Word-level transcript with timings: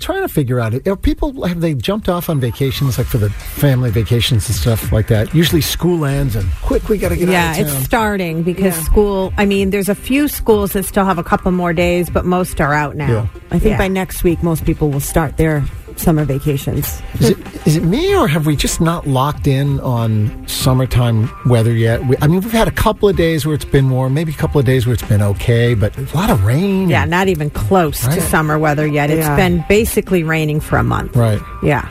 Trying 0.00 0.22
to 0.22 0.28
figure 0.28 0.60
out 0.60 0.86
are 0.86 0.94
people 0.96 1.44
have 1.44 1.60
they 1.60 1.74
jumped 1.74 2.08
off 2.08 2.30
on 2.30 2.38
vacations 2.38 2.98
like 2.98 3.06
for 3.08 3.18
the 3.18 3.28
family 3.30 3.90
vacations 3.90 4.48
and 4.48 4.54
stuff 4.54 4.92
like 4.92 5.08
that 5.08 5.34
usually 5.34 5.60
school 5.60 6.04
ends 6.04 6.36
and 6.36 6.48
quick 6.62 6.88
we 6.88 6.96
got 6.96 7.08
to 7.08 7.16
get 7.16 7.28
yeah, 7.28 7.50
out 7.50 7.58
of 7.60 7.66
it's 7.66 7.84
starting 7.84 8.44
because 8.44 8.76
school. 8.76 9.32
I 9.36 9.44
mean, 9.44 9.70
there's 9.70 9.88
a 9.88 9.96
few 9.96 10.28
schools 10.28 10.72
that 10.74 10.84
still 10.84 11.04
have 11.04 11.18
a 11.18 11.24
couple 11.24 11.50
more 11.50 11.72
days, 11.72 12.08
but 12.10 12.24
most 12.24 12.60
are 12.60 12.72
out 12.72 12.94
now. 12.94 13.08
Yeah. 13.10 13.26
I 13.50 13.58
think 13.58 13.72
Yeah. 13.72 13.78
by 13.78 13.88
next 13.88 14.22
week, 14.22 14.40
most 14.42 14.64
people 14.64 14.88
will 14.88 15.00
start 15.00 15.36
their 15.36 15.64
summer 15.98 16.24
vacations. 16.24 17.00
is 17.20 17.30
it, 17.30 17.66
is 17.66 17.76
it 17.76 17.82
me 17.84 18.14
or 18.16 18.28
have 18.28 18.46
we 18.46 18.54
just 18.56 18.80
not 18.80 19.06
locked 19.06 19.46
in 19.46 19.80
on 19.80 20.46
summertime 20.48 21.30
weather 21.46 21.72
yet 21.72 22.04
we, 22.06 22.16
i 22.20 22.26
mean 22.26 22.40
we've 22.40 22.52
had 22.52 22.68
a 22.68 22.72
couple 22.72 23.08
of 23.08 23.16
days 23.16 23.44
where 23.44 23.54
it's 23.54 23.64
been 23.64 23.90
warm 23.90 24.14
maybe 24.14 24.32
a 24.32 24.36
couple 24.36 24.58
of 24.58 24.64
days 24.66 24.86
where 24.86 24.94
it's 24.94 25.02
been 25.08 25.22
okay 25.22 25.74
but 25.74 25.96
a 25.98 26.16
lot 26.16 26.30
of 26.30 26.44
rain 26.44 26.88
Yeah, 26.88 27.04
not 27.04 27.28
even 27.28 27.50
close 27.50 28.04
Right. 28.06 28.14
to 28.14 28.20
summer 28.22 28.58
weather 28.58 28.86
yet. 28.86 29.10
It's 29.10 29.26
Yeah. 29.26 29.36
been 29.36 29.64
basically 29.68 30.22
raining 30.22 30.60
for 30.60 30.76
a 30.78 30.84
month. 30.84 31.16
right 31.16 31.40
Yeah. 31.62 31.88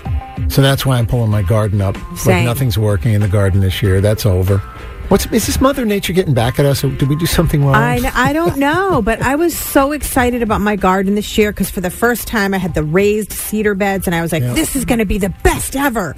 so 0.47 0.61
that's 0.61 0.85
why 0.85 0.97
i'm 0.97 1.08
pulling 1.08 1.31
my 1.31 1.41
garden 1.41 1.81
up 1.81 1.95
like 2.25 2.44
nothing's 2.45 2.77
working 2.77 3.14
in 3.14 3.21
the 3.21 3.27
garden 3.27 3.59
this 3.61 3.81
year 3.83 3.99
that's 4.02 4.25
over 4.25 4.61
what's 5.09 5.25
is 5.27 5.45
this 5.45 5.61
mother 5.61 5.86
nature 5.86 6.13
getting 6.13 6.33
back 6.33 6.59
at 6.59 6.66
us 6.66 6.83
or 6.83 6.89
did 6.89 7.08
we 7.09 7.16
do 7.16 7.25
something 7.25 7.63
wrong 7.63 7.75
I, 7.75 8.00
I 8.13 8.33
don't 8.33 8.58
know, 8.58 9.02
but 9.02 9.22
I 9.22 9.36
was 9.36 9.58
so 9.58 9.91
excited 9.91 10.41
about 10.41 10.61
my 10.61 10.75
garden 10.75 11.16
this 11.16 11.38
year 11.38 11.52
because 11.52 11.69
for 11.69 11.81
the 11.81 11.89
first 11.89 12.27
time 12.27 12.53
I 12.53 12.58
had 12.58 12.73
the 12.73 12.83
raised 12.83 13.31
cedar 13.31 13.73
beds, 13.75 14.08
and 14.08 14.16
I 14.16 14.22
was 14.22 14.31
like, 14.31 14.44
Yeah. 14.44 14.53
this 14.53 14.75
is 14.75 14.86
going 14.86 14.99
to 14.99 15.05
be 15.05 15.17
the 15.17 15.30
best 15.44 15.75
ever. 15.75 16.16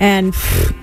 And 0.00 0.34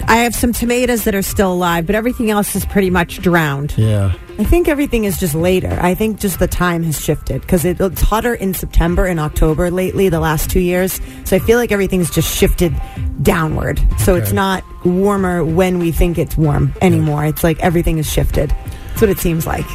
I 0.08 0.18
have 0.18 0.36
some 0.36 0.54
tomatoes 0.54 1.04
that 1.06 1.16
are 1.16 1.22
still 1.24 1.52
alive, 1.52 1.86
but 1.86 1.96
everything 1.96 2.30
else 2.30 2.56
is 2.56 2.66
pretty 2.66 2.90
much 2.92 3.20
drowned. 3.22 3.74
yeah 3.78 4.14
I 4.40 4.44
think 4.44 4.68
everything 4.68 5.06
is 5.06 5.18
just 5.18 5.34
later. 5.34 5.80
I 5.82 5.96
think 5.96 6.20
just 6.20 6.38
the 6.38 6.48
time 6.48 6.84
has 6.84 7.04
shifted 7.04 7.42
because 7.42 7.66
it, 7.66 7.82
it's 7.82 8.02
hotter 8.02 8.36
in 8.36 8.54
September 8.54 9.08
and 9.08 9.20
October 9.20 9.72
lately, 9.72 10.10
the 10.10 10.20
last 10.20 10.52
two 10.52 10.60
years. 10.60 11.02
So 11.26 11.36
I 11.36 11.40
feel 11.40 11.58
like 11.58 11.72
everything's 11.72 12.12
just 12.12 12.38
shifted 12.38 12.80
downward. 13.24 13.82
So 13.98 14.14
it's 14.14 14.32
not 14.32 14.64
warmer 14.86 15.44
when 15.44 15.80
we 15.80 15.92
think 15.92 16.20
it's 16.20 16.38
warm 16.38 16.72
anymore. 16.84 17.26
It's 17.26 17.44
like 17.44 17.60
everything 17.62 17.98
is 17.98 18.08
shifted. 18.12 18.56
That's 18.98 19.10
what 19.10 19.12
it 19.12 19.20
seems 19.20 19.46
like. 19.46 19.68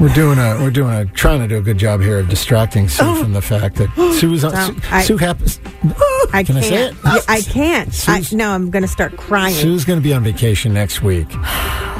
We're 0.00 0.14
doing 0.14 0.38
a 0.38 0.56
we're 0.58 0.70
doing 0.70 0.94
a 0.94 1.04
trying 1.04 1.40
to 1.40 1.46
do 1.46 1.58
a 1.58 1.60
good 1.60 1.76
job 1.76 2.00
here 2.00 2.20
of 2.20 2.30
distracting 2.30 2.88
Sue 2.88 3.04
oh. 3.04 3.22
from 3.22 3.34
the 3.34 3.42
fact 3.42 3.76
that 3.76 3.90
oh. 3.98 4.12
Sue 4.12 4.30
Sue's 4.30 4.44
on, 4.44 4.54
Sue, 4.54 4.80
I- 4.90 5.02
Sue 5.02 5.16
happens. 5.18 5.60
I 6.32 6.42
can 6.42 6.54
can't. 6.54 6.64
say 6.64 6.84
it? 6.86 6.94
Yeah, 7.04 7.18
I 7.28 7.42
can't. 7.42 8.08
I, 8.08 8.24
no, 8.32 8.48
I'm 8.48 8.70
going 8.70 8.80
to 8.80 8.88
start 8.88 9.18
crying. 9.18 9.54
Sue's 9.54 9.84
going 9.84 9.98
to 9.98 10.02
be 10.02 10.14
on 10.14 10.24
vacation 10.24 10.72
next 10.72 11.02
week, 11.02 11.26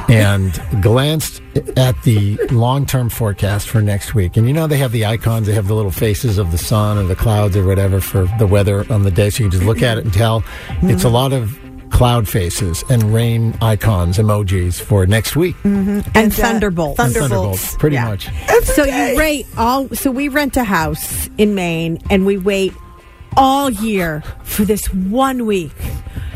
and 0.09 0.51
glanced 0.81 1.43
at 1.77 2.03
the 2.05 2.39
long 2.51 2.87
term 2.87 3.11
forecast 3.11 3.69
for 3.69 3.83
next 3.83 4.15
week. 4.15 4.39
And 4.39 4.49
you 4.49 4.55
know 4.55 4.67
they 4.67 4.79
have 4.79 4.93
the 4.93 5.05
icons, 5.05 5.47
they 5.47 5.53
have 5.53 5.69
the 5.69 5.75
little 5.75 5.91
faces 5.91 6.39
of 6.39 6.53
the 6.53 6.59
sun 6.59 6.97
or 6.97 7.03
the 7.03 7.17
clouds 7.17 7.55
or 7.55 7.67
whatever 7.67 8.01
for 8.01 8.25
the 8.39 8.47
weather 8.47 8.91
on 8.91 9.03
the 9.03 9.11
day, 9.11 9.29
so 9.29 9.45
you 9.45 9.51
can 9.51 9.59
just 9.59 9.67
look 9.67 9.83
at 9.83 9.99
it 9.99 10.05
and 10.05 10.15
tell. 10.15 10.43
It's 10.81 11.05
a 11.05 11.07
mm-hmm. 11.07 11.15
lot 11.15 11.35
of 11.35 11.62
cloud 11.93 12.27
faces 12.29 12.83
and 12.89 13.15
rain 13.15 13.55
icons 13.63 14.19
emojis 14.19 14.81
for 14.81 15.07
next 15.07 15.37
week. 15.37 15.55
and 15.65 16.01
uh, 16.17 16.29
thunderbolts. 16.31 16.99
And 16.99 17.13
Thunderbolts. 17.15 17.77
pretty 17.77 17.95
Yeah. 17.97 18.07
much. 18.09 18.29
so 18.65 18.85
you 18.85 19.19
rate 19.19 19.47
all. 19.57 19.89
So 19.91 20.11
we 20.11 20.29
rent 20.29 20.57
a 20.57 20.65
house 20.65 21.29
in 21.39 21.55
Maine, 21.55 21.99
and 22.11 22.25
we 22.27 22.39
wait 22.39 22.73
all 23.37 23.71
year 23.71 24.23
for 24.43 24.65
this 24.65 24.87
one 24.93 25.47
week. 25.47 25.73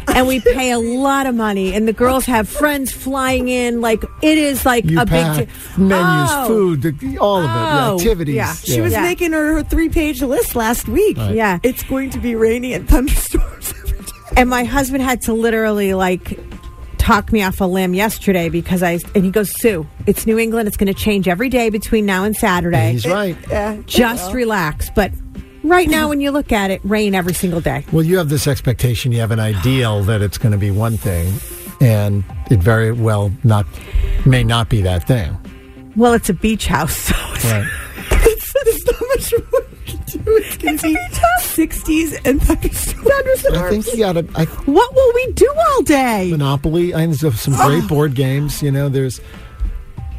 And 0.09 0.28
we 0.28 0.39
pay 0.41 0.71
a 0.71 0.78
lot 1.09 1.27
of 1.27 1.34
money, 1.34 1.75
and 1.75 1.87
the 1.89 1.93
girls 1.93 2.25
have 2.27 2.49
friends 2.49 2.93
flying 2.93 3.49
in. 3.49 3.81
Like 3.81 4.05
it 4.22 4.39
is 4.39 4.65
like 4.65 4.84
You 4.84 5.00
a 5.00 5.05
pack 5.06 5.37
big 5.39 5.49
menus, 5.77 6.31
Oh. 6.33 6.47
food, 6.47 6.83
the, 6.83 7.19
all 7.19 7.39
of 7.39 7.45
it, 7.45 7.49
the 7.49 7.87
Oh, 7.91 7.95
activities. 7.97 8.34
yeah. 8.37 8.55
She 8.55 8.81
was 8.81 8.93
Yeah. 8.93 9.03
making 9.03 9.33
her, 9.33 9.55
her 9.55 9.62
three 9.65 9.89
page 9.89 10.22
list 10.22 10.55
last 10.55 10.87
week. 10.89 11.16
Right. 11.16 11.34
Yeah. 11.34 11.59
It's 11.65 11.83
going 11.83 12.11
to 12.11 12.19
be 12.21 12.34
rainy 12.37 12.72
and 12.72 12.89
thunderstorms 12.89 13.43
every 13.47 13.61
day. 13.61 13.66
And 14.35 14.51
my 14.51 14.65
husband 14.65 15.03
had 15.03 15.23
to 15.23 15.33
literally 15.33 15.95
like 15.95 16.39
talk 16.99 17.33
me 17.33 17.43
off 17.43 17.61
a 17.61 17.65
limb 17.65 17.95
yesterday 17.95 18.49
because 18.49 18.83
I 18.83 18.99
and 19.15 19.25
he 19.25 19.31
goes, 19.31 19.53
Sue, 19.61 19.87
it's 20.07 20.27
New 20.27 20.39
England. 20.39 20.67
It's 20.67 20.77
going 20.77 20.93
to 20.93 20.99
change 20.99 21.29
every 21.29 21.49
day 21.49 21.71
between 21.71 22.07
now 22.07 22.25
and 22.25 22.35
Saturday. 22.35 22.93
He's 22.93 23.07
right. 23.07 23.37
Yeah, 23.49 23.81
Just 23.87 24.33
relax. 24.33 24.91
But 24.91 25.13
right 25.63 25.89
now, 25.89 26.09
when 26.09 26.21
you 26.21 26.33
look 26.33 26.51
at 26.51 26.71
it, 26.71 26.81
rain 26.85 27.15
every 27.15 27.35
single 27.35 27.61
day. 27.61 27.85
Well, 27.93 28.05
you 28.05 28.19
have 28.19 28.29
this 28.29 28.47
expectation, 28.49 29.13
you 29.13 29.21
have 29.21 29.31
an 29.31 29.41
ideal 29.41 30.03
that 30.05 30.23
it's 30.23 30.39
going 30.39 30.53
to 30.53 30.59
be 30.59 30.71
one 30.73 30.97
thing, 30.97 31.33
and 31.81 32.25
it 32.51 32.59
very 32.59 32.91
well 32.91 33.33
not 33.45 33.67
may 34.25 34.43
not 34.43 34.69
be 34.69 34.83
that 34.83 35.07
thing. 35.07 35.37
Well, 35.95 36.13
it's 36.13 36.29
a 36.29 36.35
beach 36.35 36.67
house, 36.67 36.97
so 36.97 37.15
it's 37.35 37.45
Right. 37.45 37.67
Not 38.87 39.01
much 39.09 39.33
more 40.15 40.34
we 40.34 40.43
can 40.43 40.43
do. 40.43 40.43
It's 40.44 40.56
going 40.56 40.78
to 40.78 40.83
be 40.83 40.97
60s 41.67 42.21
and 42.25 42.43
thunderstorms. 42.43 43.47
I 43.47 43.71
think 43.71 43.87
you 43.87 43.99
got 43.99 44.12
to. 44.12 44.27
I 44.34 44.44
what 44.44 44.94
will 44.94 45.12
we 45.15 45.33
do 45.33 45.53
all 45.71 45.83
day? 45.83 46.31
Monopoly. 46.31 46.94
I 46.94 46.99
think 46.99 47.19
there's 47.19 47.41
some 47.41 47.55
great 47.55 47.84
oh. 47.84 47.89
board 47.89 48.15
games. 48.15 48.62
You 48.62 48.71
know, 48.71 48.89
there's. 48.89 49.21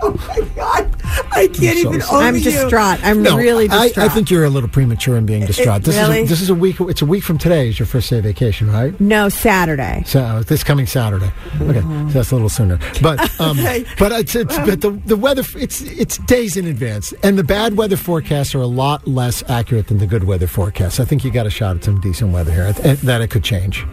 Oh 0.01 0.11
my 0.27 0.47
God. 0.55 0.96
I 1.31 1.47
can't 1.47 1.78
so 1.79 1.89
even 1.89 2.01
sorry. 2.01 2.17
own 2.28 2.35
I'm 2.35 2.41
distraught. 2.41 3.00
I'm 3.03 3.23
No, 3.23 3.38
really 3.38 3.69
I, 3.69 3.85
distraught. 3.88 4.09
I 4.09 4.13
think 4.13 4.29
you're 4.31 4.45
a 4.45 4.50
little 4.50 4.69
premature 4.69 5.17
in 5.17 5.25
being 5.25 5.45
distraught. 5.45 5.83
This 5.83 5.95
really? 5.95 6.19
is 6.22 6.25
a, 6.25 6.29
this 6.29 6.41
is 6.41 6.50
a 6.50 6.55
week. 6.55 6.78
It's 6.79 7.01
a 7.01 7.05
week 7.05 7.23
from 7.23 7.38
today. 7.38 7.69
Is 7.69 7.79
your 7.79 7.85
first 7.85 8.09
day 8.09 8.17
of 8.19 8.23
vacation, 8.23 8.69
right? 8.72 9.00
no 9.00 9.29
Saturday. 9.29 10.03
So 10.06 10.41
this 10.44 10.63
coming 10.63 10.85
Saturday. 10.88 11.31
Okay, 11.61 11.81
so 11.81 12.06
that's 12.09 12.31
a 12.31 12.35
little 12.35 12.50
sooner. 12.50 12.79
But 13.01 13.19
um, 13.39 13.57
Okay. 13.59 13.85
but 14.00 14.11
it's, 14.11 14.35
it's 14.35 14.57
but 14.59 14.81
the 14.81 14.91
the 15.06 15.16
weather 15.16 15.44
it's 15.56 15.81
it's 15.81 16.17
days 16.19 16.57
in 16.57 16.66
advance, 16.67 17.13
and 17.23 17.38
the 17.38 17.44
bad 17.44 17.77
weather 17.77 17.97
forecasts 17.97 18.53
are 18.56 18.61
a 18.61 18.67
lot 18.67 19.07
less 19.07 19.44
accurate 19.50 19.88
than 19.88 19.97
the 20.00 20.07
good 20.07 20.23
weather 20.25 20.47
forecasts. 20.47 21.00
I 21.00 21.06
think 21.06 21.23
you 21.23 21.31
got 21.31 21.45
a 21.45 21.50
shot 21.50 21.75
at 21.77 21.83
some 21.83 22.00
decent 22.01 22.31
weather 22.33 22.51
here, 22.51 22.73
and 22.83 22.97
that 23.00 23.22
it 23.22 23.29
could 23.29 23.44
change. 23.44 23.85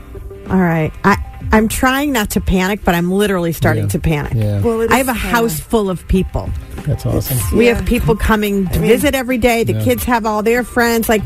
All 0.50 0.58
right. 0.58 0.92
I 1.04 1.16
I'm 1.52 1.68
trying 1.68 2.12
not 2.12 2.30
to 2.30 2.40
panic, 2.40 2.80
but 2.84 2.94
I'm 2.94 3.10
literally 3.10 3.52
starting 3.52 3.84
Yeah. 3.84 3.88
to 3.90 3.98
panic. 3.98 4.32
Yeah. 4.34 4.60
Well, 4.60 4.86
I 4.92 4.96
have 4.98 5.08
a 5.08 5.12
yeah. 5.12 5.18
house 5.18 5.60
full 5.60 5.88
of 5.90 6.06
people. 6.08 6.50
That's 6.84 7.04
awesome. 7.06 7.38
We 7.58 7.66
Yeah. 7.66 7.74
have 7.76 7.86
people 7.86 8.14
coming 8.16 8.66
to 8.68 8.78
mean- 8.78 8.88
visit 8.90 9.14
every 9.14 9.38
day. 9.38 9.64
The 9.64 9.74
Yeah. 9.74 9.84
kids 9.84 10.04
have 10.04 10.26
all 10.26 10.42
their 10.42 10.62
friends, 10.64 11.08
like 11.08 11.22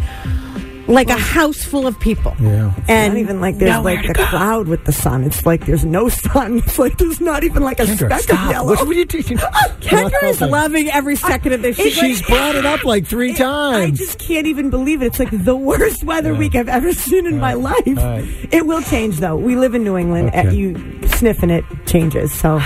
like 0.86 1.10
a 1.10 1.18
house 1.18 1.62
full 1.64 1.86
of 1.86 2.00
people. 2.00 2.34
Yeah. 2.40 2.72
And 2.88 3.12
not 3.12 3.20
even 3.20 3.42
like 3.42 3.58
there's 3.58 3.84
like 3.84 4.00
to 4.00 4.08
the 4.08 4.14
go. 4.14 4.24
cloud 4.24 4.68
with 4.68 4.86
the 4.86 4.92
sun. 4.92 5.22
It's 5.22 5.44
like 5.44 5.66
there's 5.66 5.84
no 5.84 6.08
sun. 6.08 6.58
It's 6.64 6.78
like 6.78 6.96
there's 6.96 7.20
not 7.20 7.44
even 7.44 7.62
like 7.62 7.78
a 7.78 7.82
Kendra, 7.82 8.06
speck 8.06 8.20
stop. 8.22 8.44
of 8.46 8.50
yellow. 8.50 8.68
What, 8.70 8.86
what 8.86 8.96
are 8.96 8.98
you 8.98 9.04
doing? 9.04 9.22
Kendra 9.82 10.22
is 10.30 10.40
loving 10.40 10.88
every 10.88 11.14
second 11.16 11.52
of 11.52 11.60
this. 11.60 11.76
She's 11.76 11.92
She's 11.92 12.20
like, 12.22 12.28
brought 12.28 12.54
it 12.54 12.64
up 12.64 12.84
like 12.84 13.06
three 13.06 13.32
I 13.34 13.34
times. 13.34 13.84
I 13.84 13.90
just 14.02 14.18
can't 14.18 14.46
even 14.46 14.70
believe 14.70 15.02
it. 15.02 15.06
It's 15.08 15.18
like 15.18 15.28
the 15.30 15.54
worst 15.56 16.04
weather 16.04 16.32
Yeah. 16.32 16.38
week 16.38 16.54
I've 16.54 16.70
ever 16.70 16.94
seen 16.94 17.26
in 17.26 17.38
my 17.38 17.52
life. 17.52 17.86
All 17.86 17.94
right. 17.94 18.24
It 18.50 18.64
will 18.66 18.80
change 18.80 19.18
though. 19.18 19.36
We 19.36 19.56
live 19.56 19.74
in 19.74 19.84
New 19.84 19.98
England. 19.98 20.28
Okay. 20.28 20.48
Uh, 20.48 20.52
You 20.52 21.00
sniffing 21.08 21.50
it 21.50 21.64
changes. 21.84 22.32
So 22.32 22.62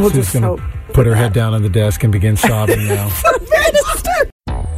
we'll 0.00 0.10
Sue's 0.10 0.24
just 0.24 0.32
gonna 0.34 0.46
hope. 0.48 0.60
Put 0.94 1.06
her 1.06 1.14
head 1.14 1.32
down 1.32 1.52
on 1.52 1.60
the 1.62 1.68
desk 1.68 2.04
and 2.04 2.12
begin 2.12 2.36
sobbing 2.36 2.86
now. 2.86 3.08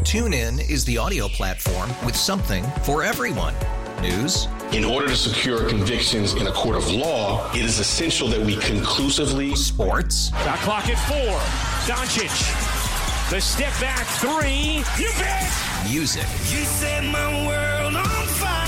TuneIn 0.03 0.69
is 0.71 0.85
the 0.87 0.97
audio 0.97 1.29
platform 1.29 1.91
with 2.05 2.17
something 2.17 2.65
for 2.83 3.03
everyone. 3.03 3.55
News, 4.01 4.49
In 4.73 4.85
order 4.85 5.09
to 5.09 5.17
secure 5.17 5.69
convictions 5.69 6.35
in 6.35 6.47
a 6.47 6.53
court 6.53 6.77
of 6.77 6.91
law, 6.91 7.51
it 7.53 7.63
is 7.65 7.79
essential 7.79 8.29
that 8.29 8.41
we 8.41 8.57
conclusively 8.57 9.55
sports, 9.55 10.29
Shot 10.31 10.59
clock 10.61 10.89
at 10.89 10.99
four. 11.07 11.39
Doncic. 11.87 13.31
The 13.31 13.41
step 13.41 13.73
back 13.81 14.07
three. 14.07 14.83
You 15.03 15.11
bet. 15.19 15.51
music, 15.91 16.23
You 16.51 16.65
set 16.65 17.05
my 17.05 17.47
world 17.47 17.97
on 17.97 18.05
fire. 18.27 18.67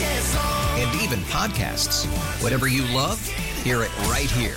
Yes, 0.00 0.36
and 0.78 1.00
even 1.02 1.20
podcasts. 1.26 2.06
Whatever 2.42 2.66
you 2.68 2.82
love, 2.94 3.24
hear 3.62 3.82
it 3.82 3.96
right 4.08 4.30
here 4.30 4.56